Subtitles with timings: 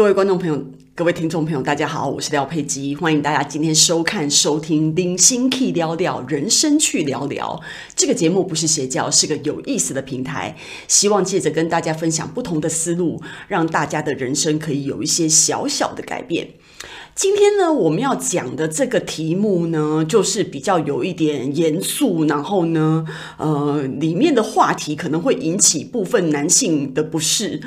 [0.00, 0.58] 各位观众朋友，
[0.94, 7.60] 各位听众朋友，大家好，我是廖佩基，欢迎大家今天收看、收听《零星 K 聊聊人生去聊聊》
[7.94, 10.56] 这个节目，不是邪教，是个有意思的平台，
[10.88, 16.48] 希望借着跟大家分享不同的思路，让大家的人生可以有一些小小的改变。
[17.14, 23.04] 今天呢，我们要讲的这个题目呢，就是比较有一点严肃，然后呢，
[23.36, 27.60] 呃，里面的话题可能会引起部分男性的不适。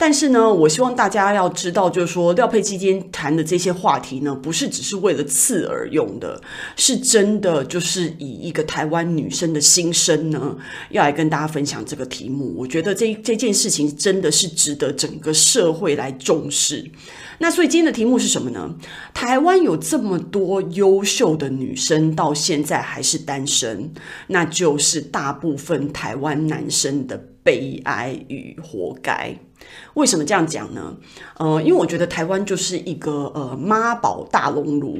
[0.00, 6.40] 但是呢，我希望大家要知道，就是说廖佩基今天谈的这些话题呢，不是只是为了刺耳用的，
[6.74, 10.56] 是真的就是以一个台湾女生的心声呢，
[10.88, 12.54] 要来跟大家分享这个题目。
[12.56, 16.90] 我觉得这这件事情真的是值得整个社会来重视。
[17.36, 18.74] 那所以今天的题目是什么呢？
[19.12, 23.92] 台湾有这么多优秀的女生，到现在还是单身，
[24.28, 29.36] 那就是大部分台湾男生的悲哀与活该。
[29.94, 30.94] 为什么这样讲呢？
[31.38, 34.98] 呃，因为我觉得台湾就是一个呃妈宝大熔炉。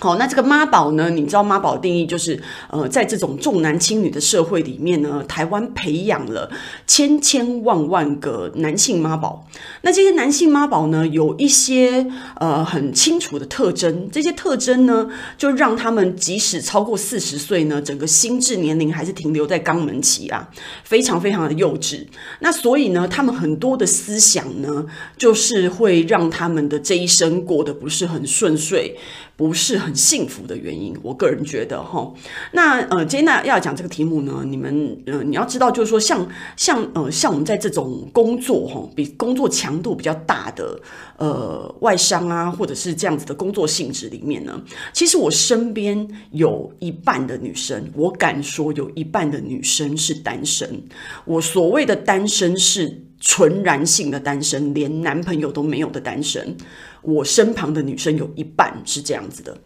[0.00, 1.10] 好，那这个妈宝呢？
[1.10, 6.48] 你知道妈宝定义就是，呃，在这种重男轻女的社会里面呢，台湾培养了
[6.86, 9.44] 千千万万个男性妈宝。
[9.82, 20.48] 那这些男性妈宝呢，有一些呃很清楚的特征，这些特征呢，就让他们即使超过四十岁呢，整个心智年龄还是停留在肛门期啊，
[20.84, 22.06] 非常非常的幼稚。
[22.38, 28.96] 那所以呢，他们很多的思想呢，就是会让他们的这一生过得不是很顺遂。
[29.38, 32.12] 不是很幸福的原因，我个人觉得哈。
[32.50, 40.80] 那呃，今天要讲这个题目呢，你们呃，你要知道，就是说像像呃，像我们在这种工作哈，比工作强度比较大的
[41.18, 44.60] 呃外商啊，或者是这样子的工作性质里面呢，
[44.92, 50.82] 其实我身边有一半的女生，我敢说有一半的女生是单身。
[51.24, 56.56] 我所谓的单身是纯然性的单身，连男朋友都没有的单身。
[57.02, 59.56] 我身旁的女生有一半是这样子的。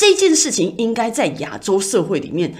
[0.00, 2.54] 这件事情应该在亚洲社会里面，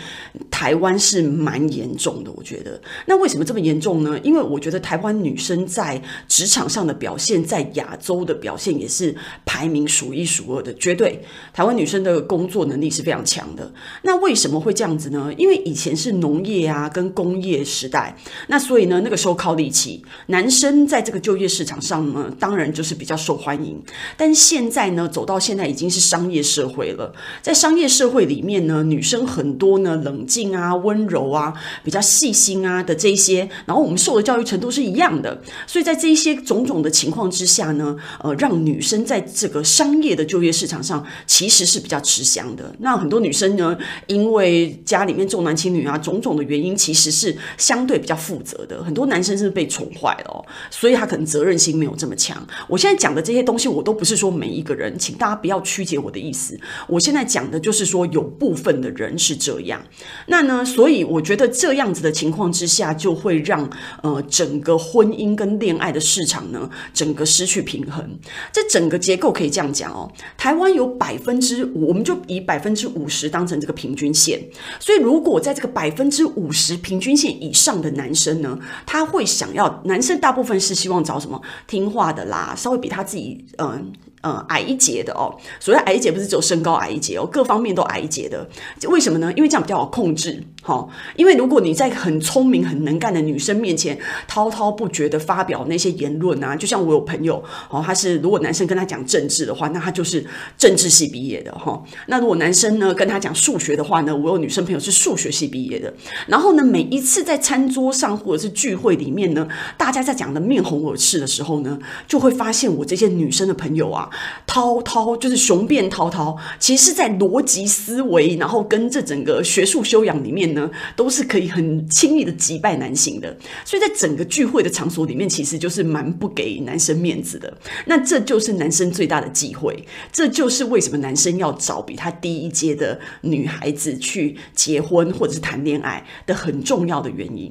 [0.51, 2.31] 台湾是蛮严重的。
[2.33, 4.21] 我觉得，那为什么这么严重呢？
[4.23, 10.75] 因为我觉得台湾女生在职场上的表现，在亚洲的表现也是排名数一数二的。
[10.75, 11.19] 绝对，
[11.55, 13.73] 台湾女生的工作能力是非常强的。
[14.03, 15.33] 那为什么会这样子呢？
[15.39, 18.15] 因为以前是农业啊跟工业时代，
[18.49, 23.83] 那所以呢，那个时候靠力气，男生在这个就业市场上呢，当然就是比较受欢迎。
[24.19, 27.11] 但现在呢，走到现在已经是商业社会了。
[27.43, 31.53] 在商业社会里面呢，女生很多呢，冷静啊、温柔啊、
[31.83, 42.75] 比较细心啊的这些，然后我们受的教育程度是一样的，所以在这一些种种的情况之下呢，呃，让女生在这个商业的就业市场上其实是比较吃香的。
[42.79, 43.77] 那很多女生呢，
[44.07, 48.83] 因为家里面重男轻女啊，种种的原因，其实是相对比较负责的。
[48.83, 52.37] 很多男生是被宠坏了哦，所以他可能责任心没有这么强。
[52.69, 56.59] 我现在讲的这些东西，我都不是说每一个人，请大家不要曲解我的意思。
[56.87, 59.83] 我现现在讲的就是说，有部分的人是这样，
[60.29, 63.69] 那呢，所以我觉得这样子的情况之下，就会让
[64.05, 68.17] 呃整个婚姻跟恋爱的市场呢，整个失去平衡。
[68.53, 74.41] 这整个结构可以这样讲哦，台湾有百分之五，我们就以百分之五十当成这个平均线。
[74.79, 78.57] 所以如果在这个百分之五十平均线以上的男生呢，
[78.87, 83.91] 他会想要，男生大部分是希望找什么听话的啦，稍微比他自己嗯。
[84.23, 85.35] 嗯，矮一截的哦。
[85.59, 88.49] 所谓矮一截，不是只有身高矮一截哦，各方面都矮一截的。
[88.89, 89.33] 为什么呢？
[89.37, 90.43] 因为这样比较好控制。
[90.63, 93.99] 好，因为如果你在很聪明、很能干的女生面前
[94.29, 100.25] 滔滔不绝的发表那些言论啊，就像我有朋友哦，他是如果男生跟他讲政治的话，那他就是
[100.59, 101.83] 政治系毕业的哈。
[102.07, 105.93] 那如果男生呢跟他讲数学的话呢，我有女生朋友是数学系毕业的。
[106.27, 109.49] 然后呢，每一次在餐桌上或者是聚会里面呢，
[109.79, 114.09] 大家在讲的面红耳赤的时候呢，就会发现我这些女生的朋友啊。
[114.47, 123.37] 滔滔就是雄辩滔滔，其实是在逻辑思维，然后跟这整个学术修养里面呢，都是可以很轻易的击败男性的。
[123.65, 127.57] 所以在整个聚会的场所里面，其实就是蛮不给男生面子的。
[127.87, 137.51] 那这就是男生最大的忌讳，这就是为什么男生要找比他低一阶的女孩子去结婚或者是谈恋爱的很重要的原因。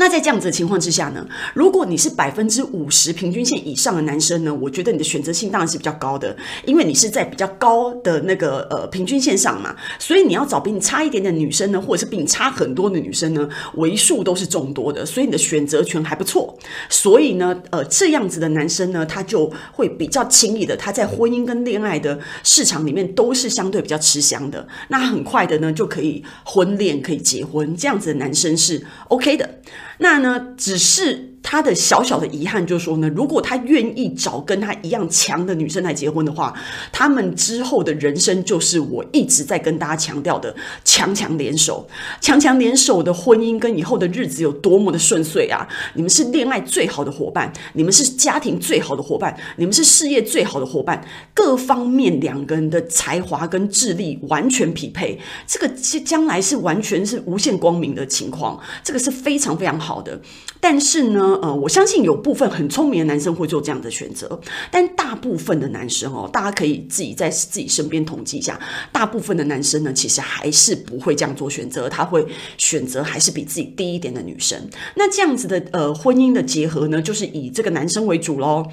[0.00, 16.58] 那在这样子的情况之下呢，如果你是百分之五十平均线以上的男生呢，我觉得你的选择性当然是比较高的，因为你是在比较高的那个呃平均线上嘛，所以你要找比你差一点点的女生呢，或者是比你差很多的女生呢，为数都是众多的，所以你的选择权还不错。
[16.88, 29.60] 所以呢，呃，这样子的男生呢，他就会比较轻易的，他在婚姻跟恋爱的市场里面都是相对比较吃香的，那很快的呢就可以婚恋，可以结婚，这样子的男生是 OK 的。
[29.98, 36.54] 那呢，只是他的小小的遗憾就是说呢，如果他愿意找跟他一样强的女生来结婚的话，
[36.92, 40.54] 他们之后的人生就是我一直在跟大家强调的
[40.84, 41.88] 强强联手，
[42.20, 45.66] 强强联手的婚姻跟以后的日子有多么的顺遂啊！
[45.94, 51.04] 你们是恋爱最好的伙伴，你们是家庭最好的伙伴，你们是事业最好的伙伴，
[51.34, 55.68] 各方面两个人的才华跟智力完全匹配，这个
[56.04, 60.20] 将来是完全是无限光明的情况，这个是非常非常好的。
[60.62, 64.40] 但是呢，呃，我相信有部分很聪明的男生会做这样的选择，
[64.70, 68.60] 但大部分的男生哦，大家可以自己在自己身边统计一下，
[68.92, 72.26] 大部分的男生呢，其实还是不会这样做选择，他会
[72.58, 74.68] 选择还是比自己低一点的女生。
[74.96, 78.66] 那这样子的呃婚姻的结合呢，就是以这个男生为主喽。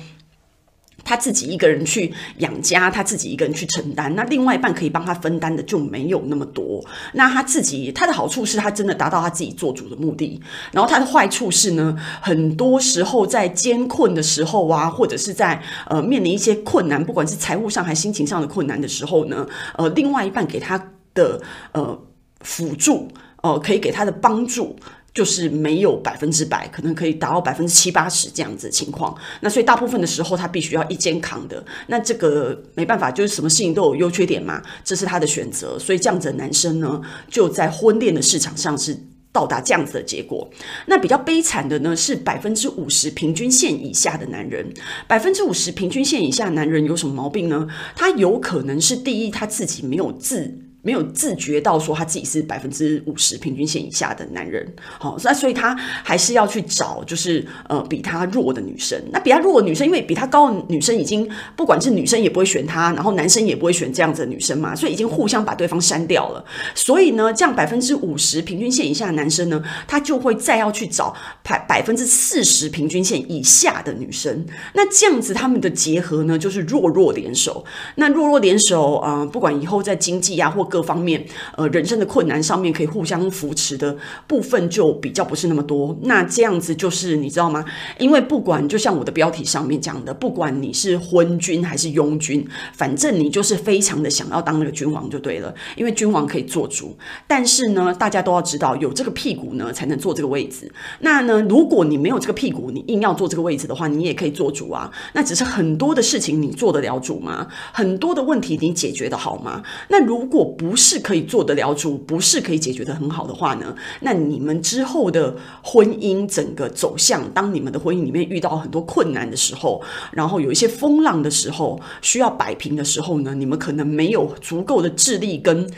[1.07, 6.83] 他自己一个人去养家，他自己一个人去承担，那另外一半可以帮他分担的就没有那么多。
[7.13, 10.41] 那他自己他的好处是他真的达到他自己做主的目的，
[10.73, 20.77] 然后他的坏处是呢，很多时候在艰困的时候啊，或者是在呃面临一些困难，不管是财务上还是心情上的困难的时候呢，呃，另外一半给他
[21.13, 21.97] 的呃
[22.41, 23.07] 辅助，
[23.41, 24.75] 呃，可以给他的帮助。
[25.17, 29.17] 就是没有百分之百，可能可以达到百分之七八十这样子的情况。
[29.41, 31.65] 那所以大部分的时候，他必须要一肩扛的。
[31.87, 35.79] 那这个没办法，就是什么事情都有优缺点嘛，这是他的选择。
[35.79, 38.95] 所以这样子的男生呢，就在婚恋的市场上是
[39.31, 40.47] 到达这样子的结果。
[40.85, 44.71] 那比较悲惨的呢，是百分之五十平均线以下的男人。
[45.07, 47.67] 百分之五十平均线以下的男人有什么毛病呢？
[47.95, 50.66] 他有可能是第一，他自己没有自。
[50.87, 54.65] 没有自觉到说他自己是百分之五十平均线以下的男人，
[54.97, 58.97] 好，那所以他还是要去找就是呃比他弱的女生。
[59.11, 66.41] 那比他弱的女生，因为比他高的女生已经不管是女生也不会选他，然后男生也不会选这样子的女生嘛，所以已经互相把对方删掉了。
[66.73, 71.13] 所以呢，这样百分之五十平均线以下的男生呢，他就会再要去找
[71.43, 74.45] 百百分之四十平均线以下的女生。
[74.73, 77.65] 那这样子他们的结合呢，就是弱弱联手。
[77.95, 81.25] 那弱弱联手啊、不管以后在经济啊或各各方面，
[81.55, 83.97] 呃，人生的困难上面可以互相扶持的
[84.27, 85.97] 部分就比较不是那么多。
[86.03, 87.65] 那这样子就是你知道吗？
[87.97, 95.51] 因为不管就像我的标题上面讲的，不管你是昏君还是庸君，反正你就是非常的想要当那个君王就对了。
[95.75, 96.95] 因为君王可以做主，
[97.25, 100.71] 但是呢，大家都要知道，有这个屁股呢才能坐这个位置。
[100.99, 104.91] 那呢，如果你没有这个屁股，你硬要坐这个位置的话，你也可以做主啊。
[105.13, 107.47] 那只是很多的事情你做得了主吗？
[107.73, 109.63] 很多的问题你解决得好吗？
[109.87, 115.33] 那如果不不是可以做得了主，不是可以解决的很好的话呢，那你们之后的
[115.63, 119.81] 婚姻整个走向，当你们的婚姻里面遇到很多困难的时候，
[120.11, 125.69] 然后有一些风浪的时候，需要摆平的时候呢，你们可能没有足够的智力跟。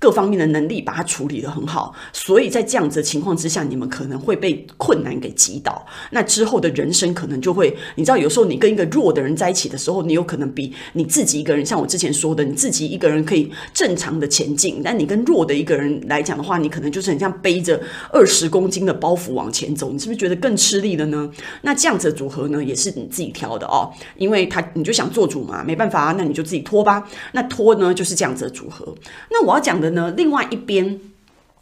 [0.00, 5.84] 各方面的能力把它处理得很好，所以在这样子的情况之下，你们可能会被困难给击倒。
[6.12, 17.80] 那之后的人生可能就会，你知道，有时候你跟一个弱的人在一起的时候，你有可能比你自己一个人，像我之前说的，你自己一个人可以正常的前进，但你跟弱的一个人来讲的话，你可能就是很像背着
[18.12, 21.28] 二十公斤的包袱往前走，你是不是觉得更吃力了呢？
[21.62, 27.08] 那这样子的组合呢，也是你自己挑的哦，因为他你就想做主嘛，没办法，那你就自己拖吧。
[27.32, 28.94] 那拖呢，就是这样子的组合。
[29.30, 30.10] 那我要讲的的。
[30.10, 31.00] 呢，另外一边。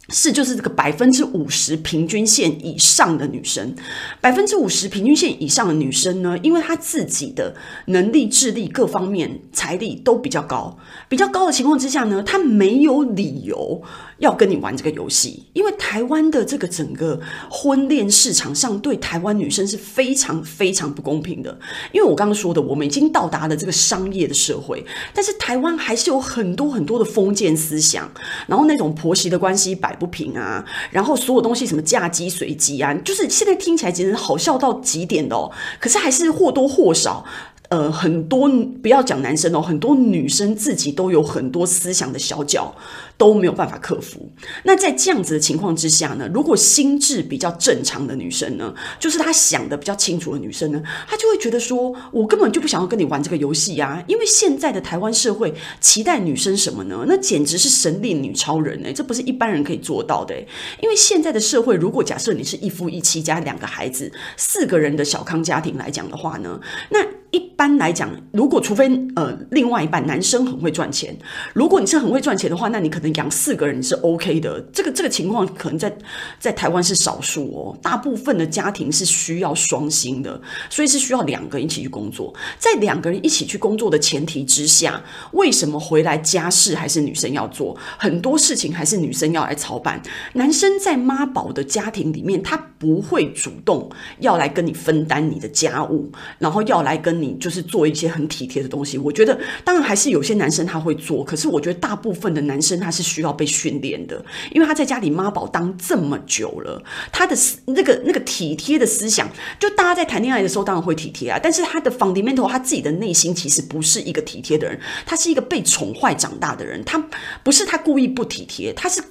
[0.09, 3.75] 是，就是这个百分之五十平均线以上的女生，
[4.21, 7.53] 百分之五十平均线以上的女生呢，因为她自己的
[7.87, 10.77] 能力、智力各方面、财力都比较高，
[11.09, 13.81] 比较高的情况之下呢，她没有理由
[14.19, 17.19] 要跟你玩这个游戏，因为台湾的这个整个
[17.49, 21.57] 婚恋市场上对台湾女生是非常非常不公平的，
[21.91, 24.83] 因为我刚刚说的，我们已经到达了这个商业的社会，
[25.13, 28.09] 但是台湾还是有很多很多的封建思想，
[28.47, 35.51] 然后那种婆媳的关系摆不平啊，然后所有东西什么嫁鸡随鸡啊，就是现在听起来简直好笑到极点的哦。
[35.79, 37.23] 可是还是或多或少，
[37.69, 38.49] 呃，很多
[38.81, 42.73] 不要讲男生哦，很多女生自己都有很多思想的小角。
[43.17, 44.31] 都没有办法克服。
[44.63, 54.03] 那在这样子的情况之下呢，如果心智比较正常的女生呢，就是她想的比较清楚的女生呢，她就会觉得说，我根本就不想要跟你玩这个游戏啊！
[54.07, 57.03] 因为现在的台湾社会期待女生什么呢？
[57.07, 60.35] 那简直是神力女超人哎，这不是一般人可以做到的。
[60.81, 66.59] 因为现在的社会，如果假设你是一夫一妻加两个孩子，四个人的小康家庭来讲的话呢，
[66.91, 66.99] 那
[67.31, 71.17] 一般来讲，如果除非呃另外一半男生很会赚钱，
[71.53, 74.59] 如果你是很会赚钱的话，那你可能养四个人是 OK 的。
[74.73, 75.95] 这个这个情况可能在
[76.39, 82.33] 在台湾是少数哦，大部分的家庭是需要双薪的，所以是需要两个人一起去工作。
[82.57, 87.75] 在两个人一起去工作的前提之下，为什么回来家事还是女生要做？
[87.97, 90.01] 很多事情还是女生要来操办。
[90.33, 98.97] 男生在妈宝的家庭里面，他不会主动要来跟你分担你的家务，然后要来跟你就是做一些很体贴的东西。
[98.97, 107.37] 我觉得，当然还是有些男生他会做，可是我觉得大部分的男生他是需要被训练的，因为他在家里妈宝当这么久了，他的
[107.67, 116.97] 那个那个体贴的思想，就大家在谈恋爱的时候当然会体贴啊，但是他的 fundamental 他自己的内心其实不是一个体贴的人，他是一个被宠坏长大的人，他
[117.43, 119.03] 不是他故意不体贴，他是。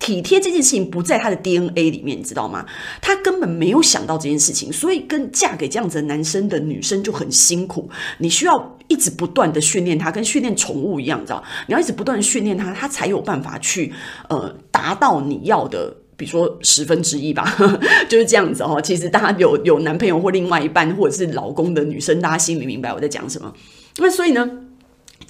[0.00, 2.66] 体贴这件事情不在他的 DNA 里面，你知道吗？
[3.02, 7.88] 他根本没有想到这件事情，所以跟嫁给这样子的男生的女生就很辛苦。
[8.18, 11.44] 你需要一直不断的训练他，跟训练宠物一样，你知道？
[11.68, 13.92] 你要一直不断的训练他，他才有办法去
[14.30, 17.54] 呃达到你要的，比如说十分之一吧，
[18.08, 18.80] 就是这样子哦。
[18.82, 23.52] 其实大家有有男朋友或另外一半或者是老公的女生，大家心里明白我在讲什么。
[23.98, 24.50] 那所以呢？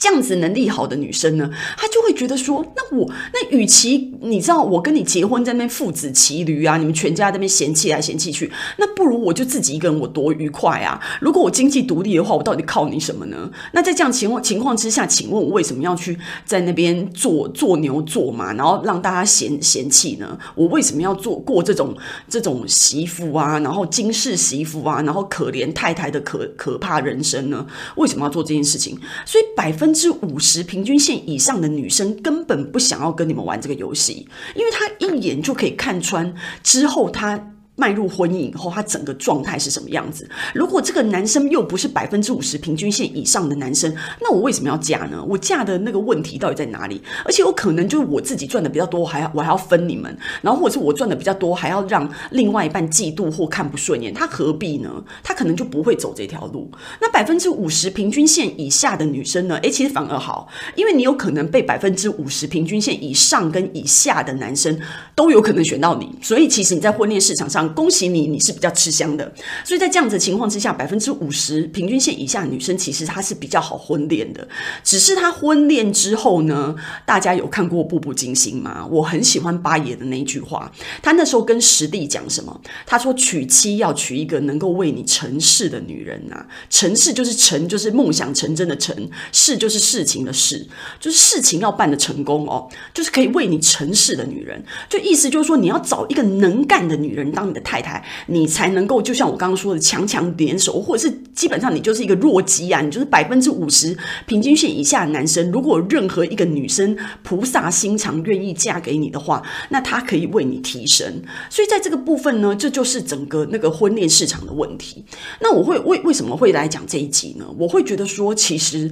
[0.00, 10.98] 这样子能力好的女生呢，她就会觉得说，那我那与其你知道我跟你结婚在那边父子骑驴啊，你们全家在那边嫌弃来嫌弃去，那不如我就自己一个人，我多愉快啊！
[11.20, 13.50] 如果我经济独立的话，我到底靠你什么呢？
[13.72, 20.38] 那在这样情况情况之下，请问我为什么要去在那边做做牛做马，然后让大家嫌嫌弃呢？
[20.54, 21.94] 我为什么要做过这种
[22.26, 27.66] 这种媳妇啊，然后惊世媳妇啊，然后可怜太太的可可怕人生呢？
[27.96, 28.98] 为什么要做这件事情？
[29.26, 29.89] 所以百分。
[29.92, 37.52] 之五十平均线以上的女生根本不想要跟你们玩这个游戏，因为她一眼就可以看穿之后她。
[37.80, 40.28] 迈入婚姻以后，他整个状态是什么样子？
[40.54, 45.24] 如果这个男生又不是百分之五十平均线以上的男生，那我为什么要嫁呢？
[45.26, 47.00] 我嫁的那个问题到底在哪里？
[47.24, 55.02] 而且我可能就是我自己赚的比较多，还要我还要分你们，然后或者是我赚的比较多，还要让另外一半嫉妒或看不顺眼，他何必呢？
[55.22, 56.70] 他可能就不会走这条路。
[57.00, 59.56] 那百分之五十平均线以下的女生呢？
[59.62, 60.46] 诶，其实反而好，
[60.76, 64.78] 因为你有可能被百分之五十平均线以上跟以下的男生
[65.14, 67.69] 都有可能选到你，所以其实你在婚恋市场上。
[67.70, 69.32] 恭喜你，你是比较吃香的。
[69.64, 74.46] 所以在这样子情况之下，百分之五十平均线以下女生，其实她是比较好婚恋的。
[74.82, 76.74] 只是她婚恋之后呢，
[77.06, 78.84] 大家有看过《步步惊心》吗？
[78.90, 82.60] 我很喜欢八爷的那一句话，他那时候跟实弟讲什么？
[82.84, 90.66] 他说：“娶妻要娶一个能够为你成事的女人呐、啊，成事就是成，就是梦想成真的成，事就是事情的事，
[90.98, 94.60] 就是事情要办得成功哦，就是可以为你成事的女人。
[94.88, 105.50] 就意思就是说，你要找一个能干的女人当你的。”太太，你才能够就像我刚刚说的强强联手，或者是基本上你就是一个弱鸡啊，你就是百分之五十平均线以下的男生。
[105.50, 111.22] 如果任何一个女生菩萨心肠愿意嫁给你的话，那她可以为你提升。
[111.48, 115.04] 所以在这个部分呢，这就是整个那个婚恋市场的问题。
[115.40, 117.46] 那我会为为什么会来讲这一集呢？
[117.58, 118.90] 我会觉得说，其实。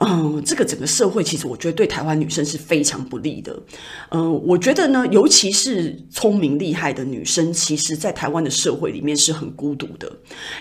[0.00, 3.58] 嗯，这个整个社会其实我觉得对台湾女生是非常不利的。
[4.10, 10.10] 嗯，我觉得呢，尤其是聪明厉害的女生，其实在台湾的社会里面是很孤独的，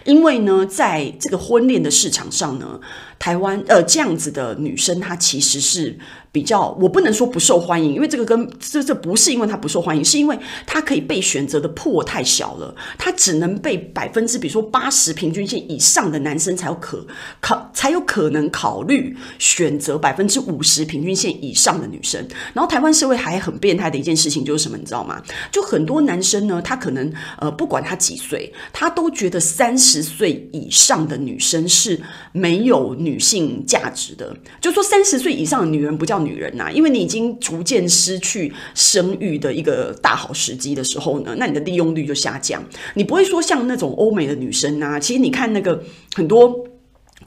[0.06, 2.80] 因为呢，在这个婚恋的市场上呢，
[3.20, 5.98] 台湾呃这样子的女生她其实是。
[6.38, 17.04] 比较，我不能说不受欢迎，因为这个跟这这不是因为他不受欢迎，是因为他可以被选择的破太小了，他只能被百分之比如说八十平均线以上的男生才有可
[17.42, 22.24] 考才有可能考虑选择百分之五十平均线以上的女生。
[22.54, 25.20] 然后台湾社会还很变态的一件事情就是什么，你知道吗？
[25.52, 32.00] 就很多男生呢，他可能呃不管他几岁，他都觉得三十岁以上的女生是
[32.32, 36.18] 没有女性价值的，就说三十岁以上的女人不叫。
[36.28, 42.62] 女人呐、因为你已经逐渐失去生育的一个大好时机的时候呢，那你的利用率就下降。
[42.96, 45.82] 你不会说像那种欧美的女生呐，其实你看那个
[46.14, 46.67] 很多。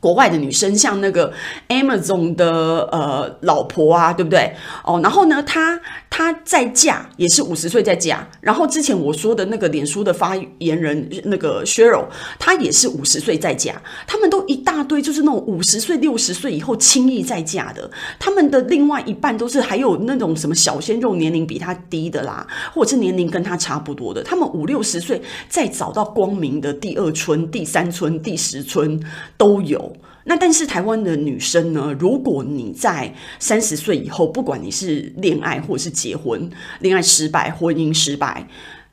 [0.01, 1.33] 国外的女生像那个
[1.69, 4.53] Amazon 的呃老婆啊，对不对？
[4.83, 5.79] 哦，然后呢，她
[6.09, 8.27] 她再嫁也是五十岁再嫁。
[8.41, 12.07] 然后之前我说的那个脸书的发言人那个 Sheryl，
[12.39, 13.81] 她也是五十岁再嫁。
[14.07, 17.91] 他们都一大堆，就是那种五十岁、六十岁以后轻易再嫁的。
[18.19, 24.23] 他们的另外一半都是还有那种什么小鲜肉，年龄比他低的啦，或者是年龄跟他差不多的。
[24.23, 28.99] 他们五六十岁再找到光明的第二春、第三春、第十春
[29.37, 29.90] 都有。
[30.31, 31.93] 那但是台湾的女生呢？
[31.99, 38.47] 如果你在三十岁以后，不管你是恋爱或者是结婚，恋爱失败、婚姻失败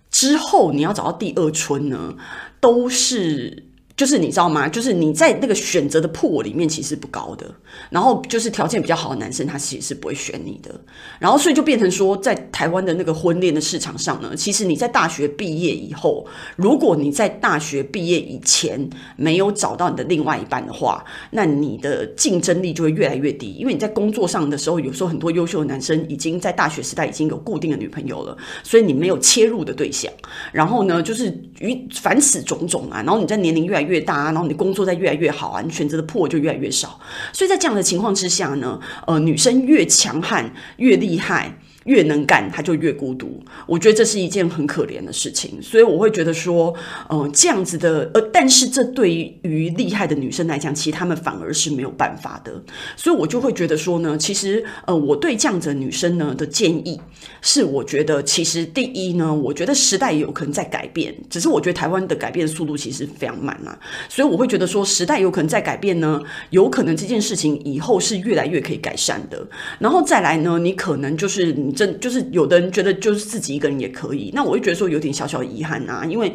[0.10, 2.16] 之后，你要找到第二春呢，
[2.60, 3.67] 都是
[3.98, 4.70] 就是你知道吗？
[4.70, 7.50] 就是你在那个选择的 pool 里面其实不高的，
[7.90, 10.80] 然后就是条件比较好的男生，他其实是不会选你的。
[11.18, 23.54] 然后所以就变成说，在台湾的那个婚恋的市场上呢，其实你在大学毕业以后，如果你在大学毕业以前没有找到你的另外一半的话，那你的竞争力就会越来越低。
[23.54, 30.14] 因为你在工作上的时候，有时候很多优秀的男生已经在大学时代已经有固定的女朋友了，所以你没有切入的对象。
[30.52, 37.00] 然后呢，就是与凡此种种啊，然后你在年龄越来越越大，然后你工作在越来越好啊，你选择的破就越来越少，
[37.34, 41.58] 所以在这样的情况之下呢，呃，女生越强悍越厉害。
[41.88, 43.42] 越能干，她就越孤独。
[43.66, 46.76] 我觉得这是一件很可怜的事情，所以我会觉得说，
[47.08, 49.10] 呃，这样子的，呃，但是这对
[49.44, 52.62] 于厉害的女生来讲，其实她们反而是没有办法的。
[52.98, 57.00] 所以我就会觉得说呢，其实，呃，我对这样子的女生呢的建议
[57.42, 63.77] 是，我觉得其实第一呢，我觉得时代有可能在改变，只是我觉得台湾的改变速度其实非常慢啊
[64.10, 69.48] 所以我会觉得说，时代有可能在改变呢，有可能这件事情以后是越来越可以改善的。
[69.80, 71.72] 然后再来呢，你可能就是你。
[71.78, 76.34] 真就是有的人觉得就是自己一个人也可以，那我会觉得说有点小小遗憾啊，因为。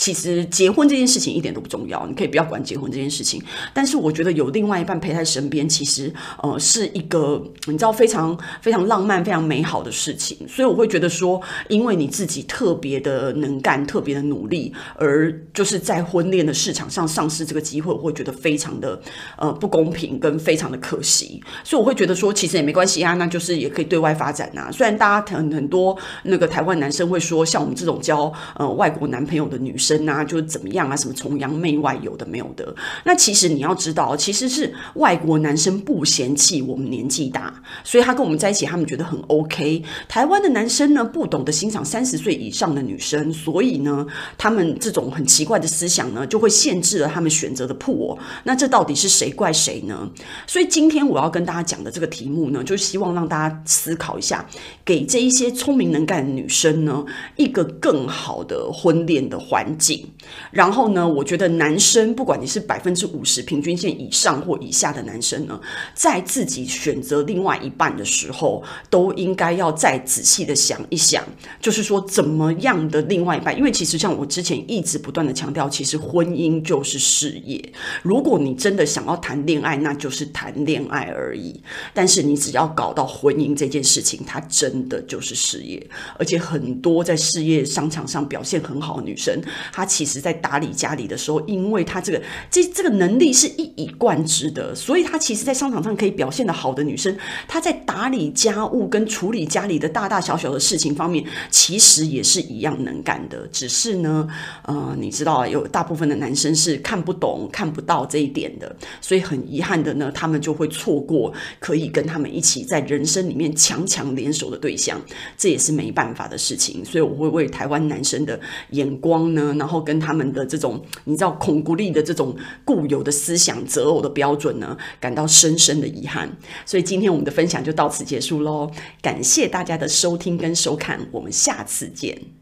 [0.00, 3.38] 其实结婚这件事情一点都不重要，你可以不要管结婚这件事情。
[3.74, 6.10] 但是我觉得有另外一半陪在身边，其实
[6.42, 10.38] 呃是一个你知道非常非常浪漫、非常美好的事情。
[10.48, 11.38] 所以我会觉得说，
[11.68, 18.98] 因为你自己特别的能干、特别的努力，而就是在婚恋的市场上丧失这个机会，我会觉得非常的
[19.36, 21.42] 呃不公平跟非常的可惜。
[21.62, 24.70] 所以我会觉得说，其实也没关系啊，那就是也可以对外发展啊。
[24.72, 29.89] 虽然大家很很多那个台湾男生会说，像我们这种交呃外国男朋友的女生。
[29.98, 30.96] 生啊，就是怎么样啊？
[30.96, 32.74] 什么崇洋媚外，有的没有的。
[33.04, 39.82] 那其实你要知道，其实是外国男生不嫌弃我们年纪大，所以他跟我们在一起，他们觉得很 OK。
[40.08, 44.06] 台湾的男生呢，不懂得欣赏三十岁以上的女生，所以呢，
[44.38, 48.16] 他们这种很奇怪的思想呢，就会限制了他们选择的 pool。
[48.44, 50.08] 那这到底是谁怪谁呢？
[50.46, 54.44] 所以今天我要跟大家讲的这个题目呢，就是希望让大家思考一下，
[54.84, 57.04] 给这一些聪明能干的女生呢，
[57.36, 60.06] 一个更好的婚恋的环境。
[60.52, 65.60] 然后呢，我觉得男生不管你是百分之五十平均线以上或以下的男生呢，
[65.94, 71.24] 在自己选择另外一半的时候，都应该要再仔细的想一想，
[71.60, 73.56] 就是说怎么样的另外一半。
[73.56, 77.60] 因为其实像我之前一直不断的强调，其实婚姻就是事业。
[78.02, 81.60] 如果你真的想要谈恋爱，那就是谈恋爱而已。
[81.94, 85.84] 但是你只要搞到婚姻这件事情，它真的就是事业。
[86.18, 89.40] 而且很多在事业商场上表现很好的女生。
[89.72, 103.46] 他其实，在打理家里的时候，因为他这个这这个能力是一以贯之的，所以他其实，在商场上可以表现得好的女生，她在打理家务跟处理家里的大大小小的事情方面，其实也是一样能干的。
[103.52, 104.28] 只是呢，
[104.64, 115.00] 呃，你知道，有大部分的男生是看不懂、看不到这一点的，所以很遗憾的呢，他们就会错过可以跟他们一起在人生里面强强联手的对象，
[115.36, 116.84] 这也是没办法的事情。
[116.84, 118.38] 所以我会为台湾男生的
[118.70, 119.54] 眼光呢。
[119.60, 126.34] 然后跟他们的这种你知道孔古力的这种固有的思想择偶的标准呢，感到深深的遗憾。
[126.64, 128.70] 所以今天我们的分享就到此结束喽，
[129.02, 132.39] 感谢大家的收听跟收看，我们下次见。